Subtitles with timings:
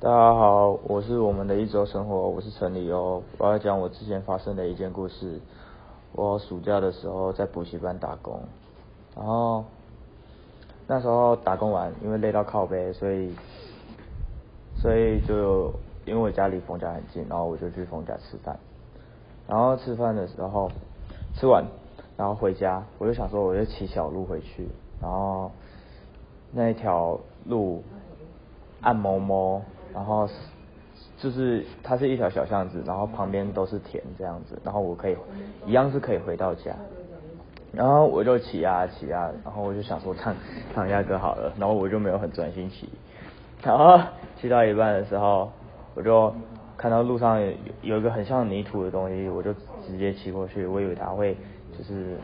[0.00, 5.40] 大家好，我是我们的一周生活，我是陈理哦，我要讲我之前发生的一件故事。
[6.12, 8.40] 我暑假的时候在补习班打工，
[9.16, 9.64] 然后
[10.86, 13.34] 那时候打工完，因为累到靠背，所以
[14.80, 15.72] 所以就
[16.06, 18.56] 因为我家离冯家很近，然后我就去冯家吃饭。
[19.48, 20.70] 然后吃饭的时候
[21.34, 21.64] 吃完，
[22.16, 24.68] 然后回家，我就想说我就骑小路回去，
[25.02, 25.50] 然后
[26.52, 27.82] 那一条路
[28.80, 29.60] 暗蒙蒙。
[29.94, 30.28] 然后
[31.16, 35.16] 就是它是一条小巷子，然后旁边都是田这样子，然后我可以
[35.66, 36.74] 一样是可以回到家。
[37.72, 40.34] 然后我就骑啊骑啊，然后我就想说唱
[40.74, 42.88] 唱一下歌好了，然后我就没有很专心骑。
[43.62, 44.00] 然后
[44.40, 45.50] 骑到一半的时候，
[45.94, 46.32] 我就
[46.76, 49.52] 看到路上有有一个很像泥土的东西，我就
[49.86, 51.36] 直接骑过去，我以为它会
[51.76, 52.16] 就是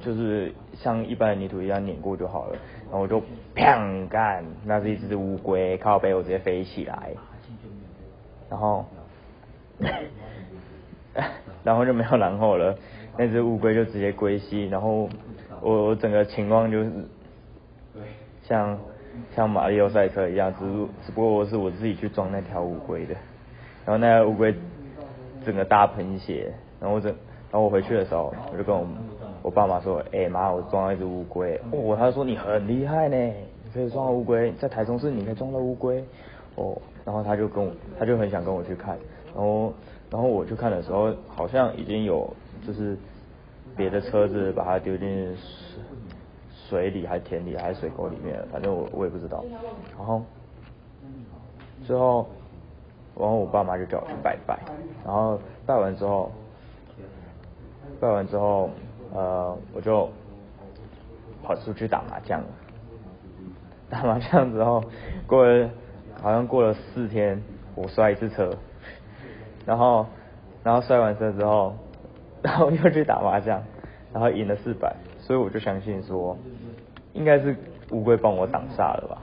[0.00, 2.58] 就是像一般的泥土一样碾过就好了。
[2.84, 3.22] 然后我就
[3.54, 7.10] 砰干，那是一只乌龟，靠背我直接飞起来，
[8.50, 8.84] 然后，
[11.64, 12.76] 然后就没有然后了，
[13.16, 15.08] 那只乌龟就直接归西，然后
[15.62, 16.90] 我我整个情况就是
[18.42, 18.78] 像
[19.34, 20.66] 像马里奥赛车一样，只
[21.06, 23.14] 只不过是我自己去撞那条乌龟的，
[23.86, 24.54] 然后那条乌龟
[25.46, 27.10] 整个大喷血，然后我整，
[27.50, 28.86] 然后我回去的时候，我就跟我。
[29.42, 36.04] 我爸妈说：“哎妈，我撞到一只乌龟。”哦，他说：“你很厉害呢，你可以撞到乌龟，在台中市你可以撞到乌龟。”
[36.54, 38.96] 哦，然后他就跟我，他就很想跟我去看。
[39.34, 39.72] 然后，
[40.10, 42.28] 然后我去看的时候，好像已经有
[42.66, 42.96] 就是
[43.76, 45.36] 别的车子把它丢进
[46.68, 49.44] 水水里，还是田里，还是水沟里面，反正我我也不知道。
[49.96, 50.22] 然后
[51.86, 52.26] 之后，
[53.18, 54.58] 然后我爸妈就叫我去拜拜。
[55.04, 56.30] 然后拜完之后，
[57.98, 58.70] 拜完之后。
[59.14, 60.08] 呃，我就
[61.42, 62.46] 跑出去打麻将了，
[63.90, 64.82] 打麻将之后，
[65.26, 65.68] 过了
[66.22, 67.42] 好像过了四天，
[67.74, 68.50] 我摔一次车，
[69.66, 70.06] 然后
[70.62, 71.74] 然后摔完车之后，
[72.42, 73.62] 然后又去打麻将，
[74.12, 76.36] 然后赢了四百，所以我就相信说，
[77.12, 77.54] 应该是
[77.90, 79.18] 乌龟帮我挡煞了吧。